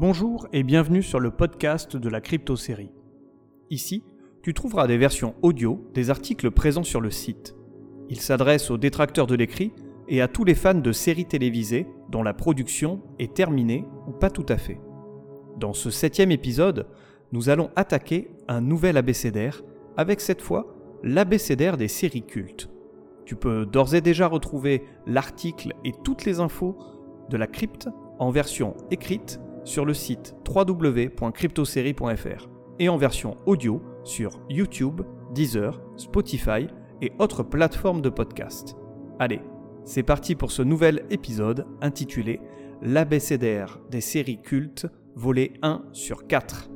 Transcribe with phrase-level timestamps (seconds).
[0.00, 2.90] Bonjour et bienvenue sur le podcast de la crypto-série.
[3.68, 4.02] Ici,
[4.42, 7.54] tu trouveras des versions audio des articles présents sur le site.
[8.08, 9.74] Il s'adresse aux détracteurs de l'écrit
[10.08, 14.30] et à tous les fans de séries télévisées dont la production est terminée ou pas
[14.30, 14.80] tout à fait.
[15.58, 16.86] Dans ce septième épisode,
[17.32, 19.62] nous allons attaquer un nouvel abécédaire
[19.98, 22.70] avec cette fois l'abécédaire des séries cultes.
[23.26, 26.78] Tu peux d'ores et déjà retrouver l'article et toutes les infos
[27.28, 29.38] de la crypte en version écrite
[29.70, 32.48] sur le site www.cryptosérie.fr
[32.80, 35.02] et en version audio sur YouTube,
[35.32, 36.66] Deezer, Spotify
[37.00, 38.74] et autres plateformes de podcast.
[39.20, 39.40] Allez,
[39.84, 42.40] c'est parti pour ce nouvel épisode intitulé
[42.82, 46.68] L'abécédaire des séries cultes, volet 1 sur 4.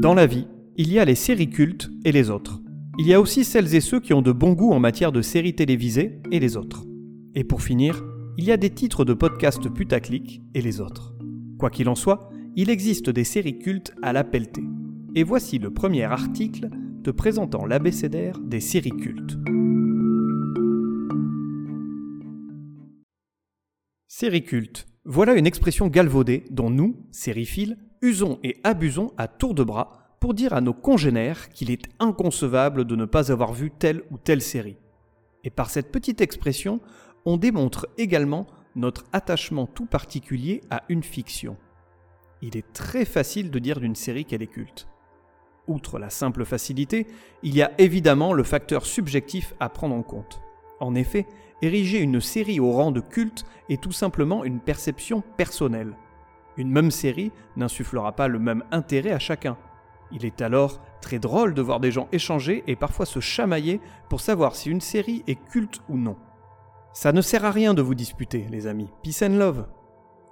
[0.00, 0.46] Dans la vie,
[0.76, 2.60] il y a les séries cultes et les autres.
[3.00, 5.22] Il y a aussi celles et ceux qui ont de bons goûts en matière de
[5.22, 6.84] séries télévisées et les autres.
[7.36, 8.02] Et pour finir,
[8.36, 11.14] il y a des titres de podcasts putaclic et les autres.
[11.60, 14.64] Quoi qu'il en soit, il existe des séries cultes à la pelletée.
[15.14, 16.70] Et voici le premier article
[17.04, 19.38] te présentant l'abécédaire des séries cultes.
[24.08, 24.88] Série culte.
[25.04, 30.34] Voilà une expression galvaudée dont nous, sériphiles, usons et abusons à tour de bras pour
[30.34, 34.42] dire à nos congénères qu'il est inconcevable de ne pas avoir vu telle ou telle
[34.42, 34.76] série.
[35.44, 36.80] Et par cette petite expression,
[37.24, 41.56] on démontre également notre attachement tout particulier à une fiction.
[42.42, 44.88] Il est très facile de dire d'une série qu'elle est culte.
[45.66, 47.06] Outre la simple facilité,
[47.42, 50.40] il y a évidemment le facteur subjectif à prendre en compte.
[50.80, 51.26] En effet,
[51.60, 55.94] ériger une série au rang de culte est tout simplement une perception personnelle.
[56.56, 59.56] Une même série n'insufflera pas le même intérêt à chacun.
[60.12, 64.20] Il est alors très drôle de voir des gens échanger et parfois se chamailler pour
[64.20, 66.16] savoir si une série est culte ou non.
[66.92, 68.88] Ça ne sert à rien de vous disputer, les amis.
[69.02, 69.66] Peace and love.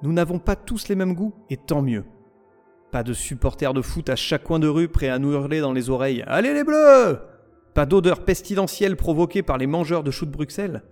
[0.03, 2.05] Nous n'avons pas tous les mêmes goûts, et tant mieux.
[2.91, 5.73] Pas de supporters de foot à chaque coin de rue prêts à nous hurler dans
[5.73, 7.21] les oreilles Allez les bleus
[7.75, 10.83] Pas d'odeur pestilentielle provoquée par les mangeurs de choux de Bruxelles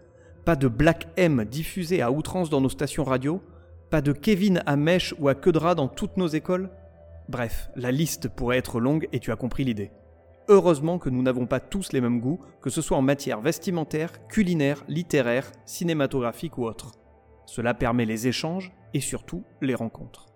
[0.44, 3.41] Pas de Black M diffusé à outrance dans nos stations radio
[3.91, 6.69] Pas de Kevin à mèche ou à queue de rat dans toutes nos écoles
[7.29, 9.91] Bref, la liste pourrait être longue et tu as compris l'idée.
[10.49, 14.27] Heureusement que nous n'avons pas tous les mêmes goûts, que ce soit en matière vestimentaire,
[14.29, 16.93] culinaire, littéraire, cinématographique ou autre.
[17.47, 20.27] Cela permet les échanges et surtout les rencontres.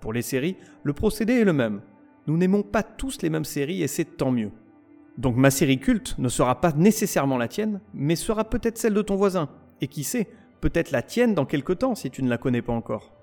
[0.00, 1.82] Pour les séries, le procédé est le même.
[2.26, 4.50] Nous n'aimons pas tous les mêmes séries et c'est tant mieux.
[5.18, 9.02] Donc ma série culte ne sera pas nécessairement la tienne, mais sera peut-être celle de
[9.02, 9.48] ton voisin.
[9.80, 10.28] Et qui sait,
[10.60, 13.17] peut-être la tienne dans quelque temps si tu ne la connais pas encore.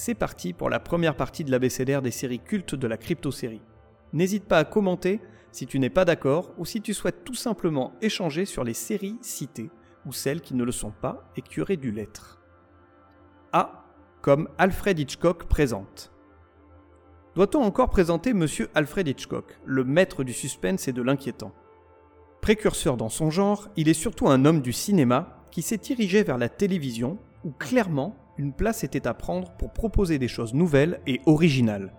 [0.00, 3.64] C'est parti pour la première partie de l'abécédaire des séries cultes de la crypto-série.
[4.12, 5.20] N'hésite pas à commenter
[5.50, 9.18] si tu n'es pas d'accord ou si tu souhaites tout simplement échanger sur les séries
[9.22, 9.70] citées
[10.06, 12.40] ou celles qui ne le sont pas et qui auraient dû l'être.
[13.52, 13.86] A
[14.22, 16.12] comme Alfred Hitchcock présente.
[17.34, 21.52] Doit-on encore présenter Monsieur Alfred Hitchcock, le maître du suspense et de l'inquiétant?
[22.40, 26.38] Précurseur dans son genre, il est surtout un homme du cinéma qui s'est dirigé vers
[26.38, 31.20] la télévision où clairement une place était à prendre pour proposer des choses nouvelles et
[31.26, 31.92] originales.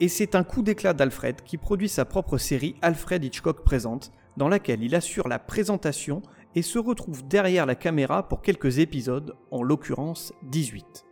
[0.00, 4.48] Et c'est un coup d'éclat d'Alfred qui produit sa propre série Alfred Hitchcock Présente, dans
[4.48, 6.22] laquelle il assure la présentation
[6.54, 11.04] et se retrouve derrière la caméra pour quelques épisodes, en l'occurrence 18.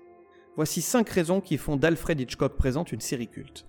[0.54, 3.66] Voici 5 raisons qui font d'Alfred Hitchcock Présente une série culte.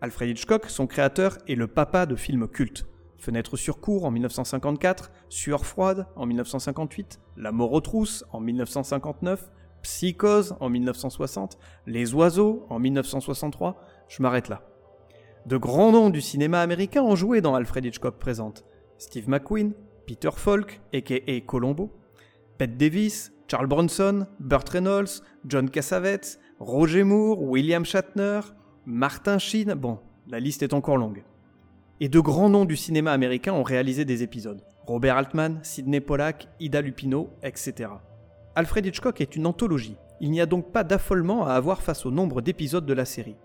[0.00, 2.86] Alfred Hitchcock, son créateur, est le papa de films cultes.
[3.18, 9.50] Fenêtre sur cour en 1954, Sueur froide en 1958, La mort aux trousses en 1959,
[9.82, 14.62] Psychose en 1960, Les oiseaux en 1963, je m'arrête là.
[15.46, 18.64] De grands noms du cinéma américain ont joué dans Alfred Hitchcock Présente.
[18.98, 19.72] Steve McQueen,
[20.06, 21.40] Peter Falk, a.k.a.
[21.46, 21.90] Colombo,
[22.58, 28.40] Bette Davis, Charles Bronson, Burt Reynolds, John Cassavetes, Roger Moore, William Shatner,
[28.84, 29.98] Martin Sheen, bon,
[30.28, 31.24] la liste est encore longue.
[32.00, 34.62] Et de grands noms du cinéma américain ont réalisé des épisodes.
[34.86, 37.90] Robert Altman, Sidney Pollack, Ida Lupino, etc.
[38.56, 39.96] Alfred Hitchcock est une anthologie.
[40.20, 43.36] Il n'y a donc pas d'affolement à avoir face au nombre d'épisodes de la série.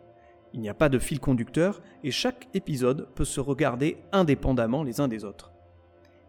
[0.54, 5.00] Il n'y a pas de fil conducteur et chaque épisode peut se regarder indépendamment les
[5.02, 5.52] uns des autres.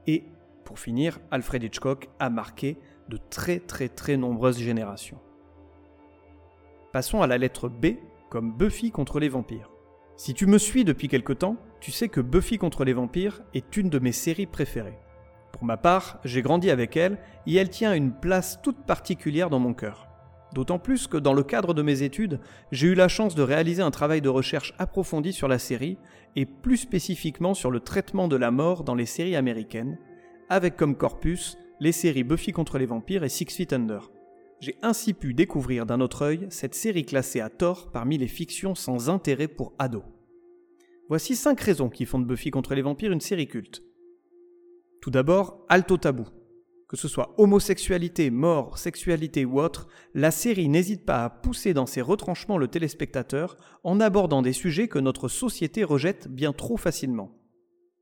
[0.06, 0.24] Et,
[0.64, 2.76] pour finir, Alfred Hitchcock a marqué
[3.08, 5.20] de très très très nombreuses générations.
[6.92, 7.96] Passons à la lettre B
[8.30, 9.70] comme Buffy contre les vampires.
[10.16, 13.76] Si tu me suis depuis quelque temps, tu sais que Buffy contre les vampires est
[13.76, 14.98] une de mes séries préférées.
[15.52, 19.58] Pour ma part, j'ai grandi avec elle et elle tient une place toute particulière dans
[19.58, 20.08] mon cœur.
[20.54, 22.40] D'autant plus que dans le cadre de mes études,
[22.72, 25.98] j'ai eu la chance de réaliser un travail de recherche approfondi sur la série
[26.34, 29.98] et plus spécifiquement sur le traitement de la mort dans les séries américaines,
[30.48, 34.10] avec comme corpus les séries Buffy contre les vampires et Six Feet Under.
[34.60, 38.74] J'ai ainsi pu découvrir d'un autre œil cette série classée à tort parmi les fictions
[38.74, 40.04] sans intérêt pour ados.
[41.08, 43.82] Voici 5 raisons qui font de Buffy contre les vampires une série culte.
[45.06, 46.26] Tout d'abord, alto tabou.
[46.88, 51.86] Que ce soit homosexualité, mort, sexualité ou autre, la série n'hésite pas à pousser dans
[51.86, 57.38] ses retranchements le téléspectateur en abordant des sujets que notre société rejette bien trop facilement.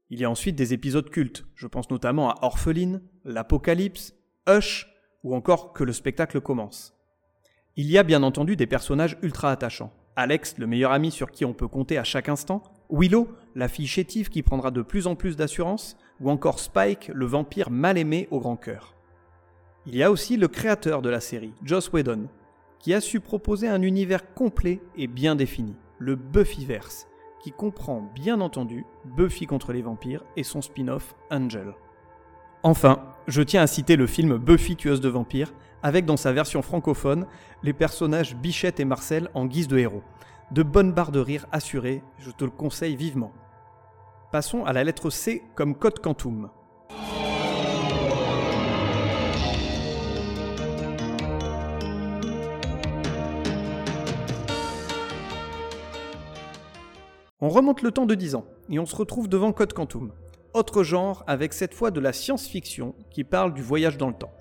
[0.08, 4.14] Il y a ensuite des épisodes cultes, je pense notamment à Orpheline, L'Apocalypse,
[4.48, 4.88] Hush
[5.24, 6.94] ou encore Que le spectacle commence.
[7.76, 9.92] Il y a bien entendu des personnages ultra attachants.
[10.16, 13.86] Alex, le meilleur ami sur qui on peut compter à chaque instant, Willow, la fille
[13.86, 18.28] chétive qui prendra de plus en plus d'assurance, ou encore Spike, le vampire mal aimé
[18.30, 18.94] au grand cœur.
[19.86, 22.28] Il y a aussi le créateur de la série, Joss Whedon,
[22.78, 27.06] qui a su proposer un univers complet et bien défini, le Buffyverse,
[27.42, 31.74] qui comprend bien entendu Buffy contre les vampires et son spin-off Angel.
[32.62, 35.52] Enfin, je tiens à citer le film Buffy tueuse de vampires,
[35.82, 37.26] avec dans sa version francophone
[37.62, 40.02] les personnages Bichette et Marcel en guise de héros.
[40.50, 43.32] De bonnes barres de rire assurées, je te le conseille vivement.
[44.34, 46.50] Passons à la lettre C comme code quantum.
[57.40, 60.10] On remonte le temps de 10 ans et on se retrouve devant Code Quantum.
[60.52, 64.32] Autre genre avec cette fois de la science-fiction qui parle du voyage dans le temps.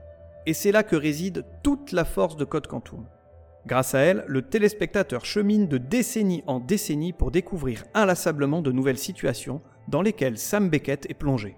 [0.48, 3.06] Et c'est là que réside toute la force de Code Quantum.
[3.68, 8.98] Grâce à elle, le téléspectateur chemine de décennie en décennie pour découvrir inlassablement de nouvelles
[8.98, 11.56] situations dans lesquelles Sam Beckett est plongé.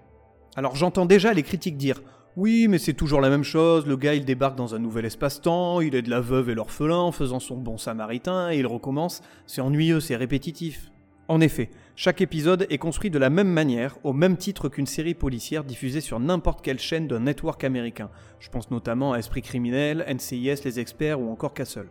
[0.56, 2.00] Alors j'entends déjà les critiques dire
[2.36, 5.80] oui, mais c'est toujours la même chose, le gars il débarque dans un nouvel espace-temps,
[5.80, 9.22] il est de la veuve et l'orphelin en faisant son bon samaritain et il recommence,
[9.46, 10.90] c'est ennuyeux, c'est répétitif.
[11.28, 15.14] En effet, chaque épisode est construit de la même manière, au même titre qu'une série
[15.14, 18.10] policière diffusée sur n'importe quelle chaîne d'un network américain.
[18.38, 21.88] Je pense notamment à Esprit criminel, NCIS, Les Experts ou encore Castle.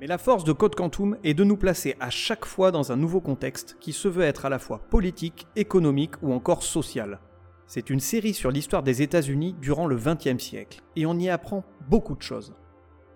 [0.00, 2.96] Mais la force de Code Quantum est de nous placer à chaque fois dans un
[2.96, 7.20] nouveau contexte qui se veut être à la fois politique, économique ou encore social.
[7.66, 11.64] C'est une série sur l'histoire des États-Unis durant le XXe siècle, et on y apprend
[11.88, 12.54] beaucoup de choses.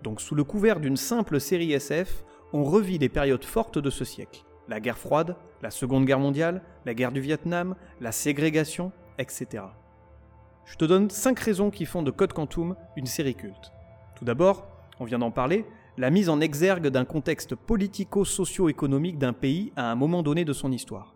[0.02, 4.04] Donc sous le couvert d'une simple série SF, on revit les périodes fortes de ce
[4.04, 9.64] siècle la guerre froide, la Seconde Guerre mondiale, la guerre du Vietnam, la ségrégation, etc.
[10.64, 13.72] Je te donne 5 raisons qui font de Code Quantum une série culte.
[14.16, 14.66] Tout d'abord,
[15.00, 15.66] on vient d'en parler,
[15.98, 20.72] la mise en exergue d'un contexte politico-socio-économique d'un pays à un moment donné de son
[20.72, 21.14] histoire.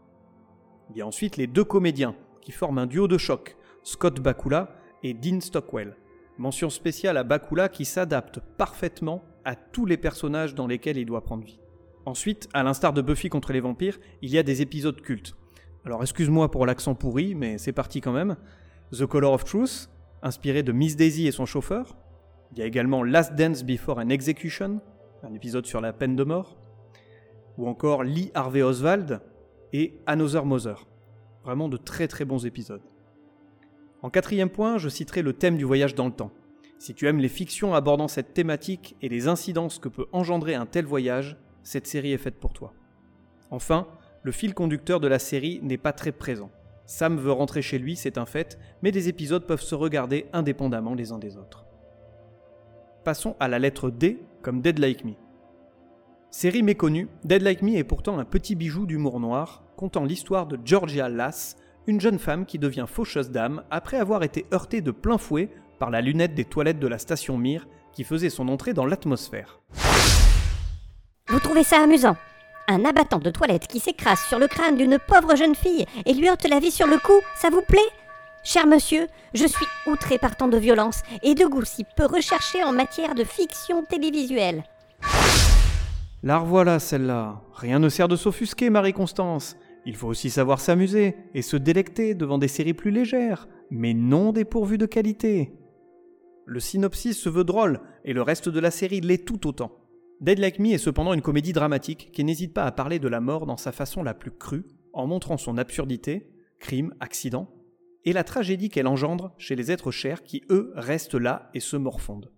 [0.91, 4.77] Il y a ensuite les deux comédiens qui forment un duo de choc, Scott Bakula
[5.03, 5.97] et Dean Stockwell.
[6.39, 11.25] Mention spéciale à Bakula qui s'adapte parfaitement à tous les personnages dans lesquels il doit
[11.25, 11.59] prendre vie.
[12.05, 15.35] Ensuite, à l'instar de Buffy contre les vampires, il y a des épisodes cultes.
[15.85, 18.37] Alors excuse-moi pour l'accent pourri, mais c'est parti quand même.
[18.93, 19.89] The Color of Truth,
[20.23, 21.97] inspiré de Miss Daisy et son chauffeur.
[22.53, 24.81] Il y a également Last Dance Before an Execution,
[25.23, 26.57] un épisode sur la peine de mort.
[27.59, 29.21] Ou encore Lee Harvey Oswald
[29.73, 30.87] et Another Mother.
[31.45, 32.83] Vraiment de très très bons épisodes.
[34.03, 36.31] En quatrième point, je citerai le thème du voyage dans le temps.
[36.79, 40.67] Si tu aimes les fictions abordant cette thématique et les incidences que peut engendrer un
[40.67, 42.75] tel voyage, cette série est faite pour toi.
[43.51, 43.87] Enfin,
[44.23, 46.51] le fil conducteur de la série n'est pas très présent.
[46.85, 50.95] Sam veut rentrer chez lui, c'est un fait, mais des épisodes peuvent se regarder indépendamment
[50.95, 51.66] les uns des autres.
[53.07, 55.13] Passons à la lettre D comme Dead Like Me.
[56.33, 60.59] Série méconnue, Dead Like Me est pourtant un petit bijou d'humour noir, contant l'histoire de
[60.65, 61.55] Georgia Lass,
[61.87, 65.91] une jeune femme qui devient faucheuse d'âme après avoir été heurtée de plein fouet par
[65.91, 69.61] la lunette des toilettes de la station Mir qui faisait son entrée dans l'atmosphère.
[71.29, 72.17] Vous trouvez ça amusant?
[72.67, 76.29] Un abattant de toilette qui s'écrase sur le crâne d'une pauvre jeune fille et lui
[76.29, 77.79] ôte la vie sur le cou, ça vous plaît?
[78.49, 82.63] Cher monsieur, je suis outré par tant de violence et de goût si peu recherché
[82.63, 84.63] en matière de fiction télévisuelle.
[86.23, 87.43] La revoilà celle-là.
[87.55, 89.57] Rien ne sert de s'offusquer, Marie-Constance.
[89.85, 94.31] Il faut aussi savoir s'amuser et se délecter devant des séries plus légères, mais non
[94.31, 95.53] dépourvues de qualité.
[96.45, 99.73] Le synopsis se veut drôle, et le reste de la série l'est tout autant.
[100.21, 103.21] Dead Like Me est cependant une comédie dramatique qui n'hésite pas à parler de la
[103.21, 107.49] mort dans sa façon la plus crue, en montrant son absurdité, crime, accident,
[108.07, 111.77] et la tragédie qu'elle engendre chez les êtres chers qui, eux, restent là et se
[111.77, 112.33] morfondent.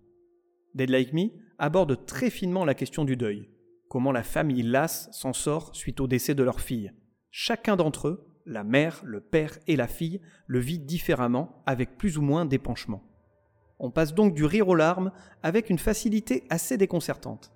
[0.73, 3.49] Dead Like Me aborde très finement la question du deuil,
[3.87, 6.91] comment la famille lasse s'en sort suite au décès de leur fille.
[7.29, 12.17] Chacun d'entre eux, la mère, le père et la fille, le vit différemment, avec plus
[12.17, 13.03] ou moins d'épanchement.
[13.77, 15.11] On passe donc du rire aux larmes
[15.43, 17.51] avec une facilité assez déconcertante.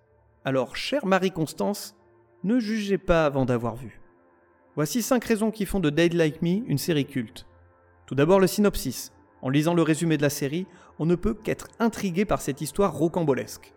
[0.46, 1.96] Alors, chère Marie-Constance,
[2.44, 4.02] ne jugez pas avant d'avoir vu.
[4.76, 7.48] Voici 5 raisons qui font de Dead Like Me une série culte.
[8.14, 9.12] Tout d'abord le synopsis.
[9.42, 10.68] En lisant le résumé de la série,
[11.00, 13.74] on ne peut qu'être intrigué par cette histoire rocambolesque.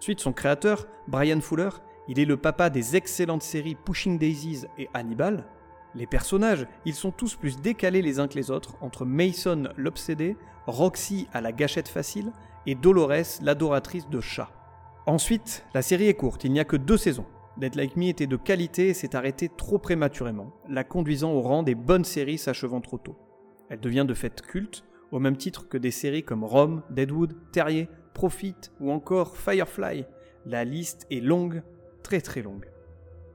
[0.00, 1.70] Suite son créateur, Brian Fuller,
[2.06, 5.46] il est le papa des excellentes séries Pushing Daisies et Hannibal.
[5.94, 10.36] Les personnages, ils sont tous plus décalés les uns que les autres, entre Mason l'obsédé,
[10.66, 12.32] Roxy à la gâchette facile
[12.66, 14.52] et Dolores l'adoratrice de chats.
[15.06, 17.24] Ensuite, la série est courte, il n'y a que deux saisons.
[17.56, 21.62] Dead Like Me était de qualité et s'est arrêtée trop prématurément, la conduisant au rang
[21.62, 23.16] des bonnes séries s'achevant trop tôt.
[23.70, 27.88] Elle devient de fait culte, au même titre que des séries comme Rome, Deadwood, Terrier,
[28.12, 30.04] Profit ou encore Firefly.
[30.44, 31.62] La liste est longue,
[32.02, 32.66] très très longue.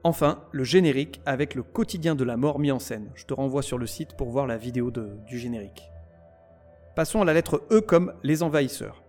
[0.03, 3.09] Enfin, le générique avec le quotidien de la mort mis en scène.
[3.15, 5.89] Je te renvoie sur le site pour voir la vidéo du générique.
[6.95, 9.03] Passons à la lettre E comme les envahisseurs.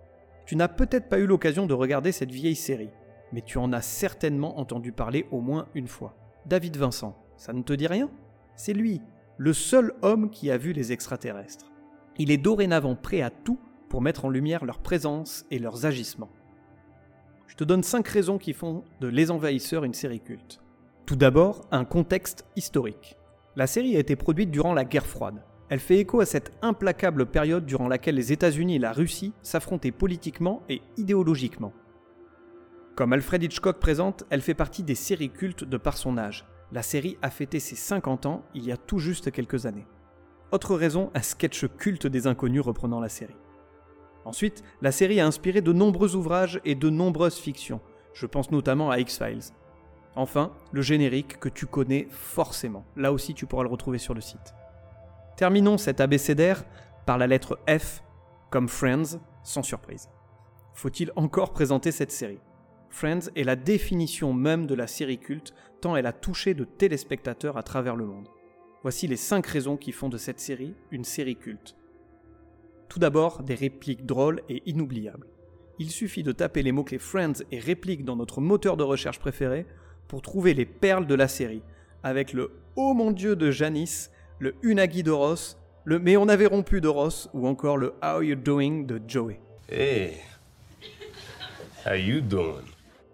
[0.46, 2.90] Tu n'as peut-être pas eu l'occasion de regarder cette vieille série,
[3.32, 6.16] mais tu en as certainement entendu parler au moins une fois.
[6.46, 8.10] David Vincent, ça ne te dit rien?
[8.54, 9.02] C'est lui,
[9.38, 11.70] le seul homme qui a vu les extraterrestres.
[12.18, 16.30] Il est dorénavant prêt à tout pour mettre en lumière leur présence et leurs agissements.
[17.46, 20.60] Je te donne 5 raisons qui font de Les Envahisseurs une série culte.
[21.04, 23.16] Tout d'abord, un contexte historique.
[23.54, 25.42] La série a été produite durant la guerre froide.
[25.68, 29.92] Elle fait écho à cette implacable période durant laquelle les États-Unis et la Russie s'affrontaient
[29.92, 31.72] politiquement et idéologiquement.
[32.94, 36.46] Comme Alfred Hitchcock présente, elle fait partie des séries cultes de par son âge.
[36.72, 39.86] La série a fêté ses 50 ans il y a tout juste quelques années.
[40.50, 43.36] Autre raison, un sketch culte des inconnus reprenant la série.
[44.24, 47.80] Ensuite, la série a inspiré de nombreux ouvrages et de nombreuses fictions.
[48.14, 49.52] Je pense notamment à X-Files.
[50.16, 52.84] Enfin, le générique que tu connais forcément.
[52.96, 54.54] Là aussi, tu pourras le retrouver sur le site.
[55.36, 56.64] Terminons cet abécédaire
[57.04, 58.02] par la lettre F,
[58.50, 60.08] comme Friends, sans surprise.
[60.74, 62.40] Faut-il encore présenter cette série?
[62.88, 65.54] Friends est la définition même de la série culte,
[65.94, 68.28] elle a touché de téléspectateurs à travers le monde.
[68.82, 71.76] Voici les 5 raisons qui font de cette série une série culte.
[72.88, 75.26] Tout d'abord, des répliques drôles et inoubliables.
[75.78, 79.66] Il suffit de taper les mots-clés Friends et répliques dans notre moteur de recherche préféré
[80.08, 81.62] pour trouver les perles de la série,
[82.02, 86.46] avec le Oh mon Dieu de Janice le Unagi de Ross, le Mais on avait
[86.46, 89.40] rompu de Ross ou encore le How you doing de Joey.
[89.68, 90.16] Hey,
[91.86, 92.64] how you doing?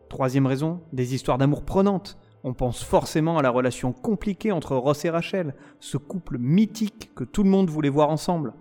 [0.08, 2.18] Troisième raison, des histoires d'amour prenantes.
[2.44, 7.22] On pense forcément à la relation compliquée entre Ross et Rachel, ce couple mythique que
[7.22, 8.52] tout le monde voulait voir ensemble.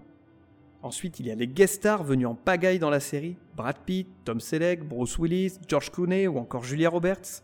[0.84, 4.08] Ensuite, il y a les guest stars venus en pagaille dans la série Brad Pitt,
[4.24, 7.44] Tom Selleck, Bruce Willis, George Clooney ou encore Julia Roberts.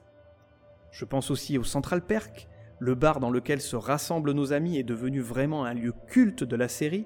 [0.92, 2.48] Je pense aussi au Central Perk,
[2.80, 6.56] le bar dans lequel se rassemblent nos amis est devenu vraiment un lieu culte de
[6.56, 7.06] la série.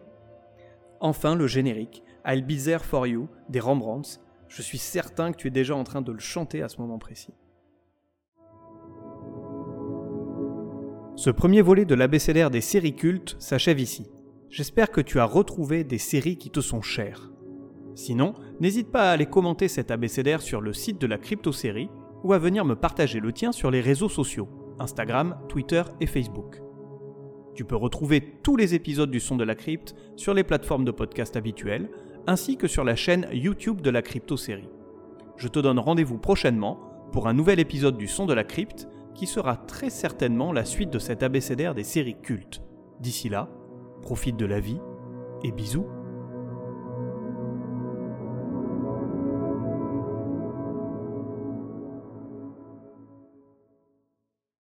[0.99, 4.19] Enfin, le générique, I'll Be There For You, des Rembrandts.
[4.49, 6.99] Je suis certain que tu es déjà en train de le chanter à ce moment
[6.99, 7.33] précis.
[11.21, 14.09] Ce premier volet de l'abécédaire des séries cultes s'achève ici.
[14.49, 17.29] J'espère que tu as retrouvé des séries qui te sont chères.
[17.93, 21.91] Sinon, n'hésite pas à aller commenter cet abécédaire sur le site de la crypto-série
[22.23, 24.49] ou à venir me partager le tien sur les réseaux sociaux.
[24.79, 26.59] Instagram, Twitter et Facebook.
[27.53, 30.91] Tu peux retrouver tous les épisodes du Son de la Crypte sur les plateformes de
[30.91, 31.91] podcast habituelles,
[32.25, 34.69] ainsi que sur la chaîne YouTube de la Crypto Série.
[35.37, 36.79] Je te donne rendez-vous prochainement
[37.11, 40.89] pour un nouvel épisode du Son de la Crypte qui sera très certainement la suite
[40.89, 42.61] de cet abécédaire des séries cultes.
[42.99, 43.49] D'ici là,
[44.01, 44.79] profite de la vie
[45.43, 45.87] et bisous